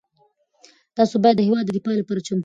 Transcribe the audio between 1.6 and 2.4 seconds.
د دفاع لپاره چمتو اوسئ.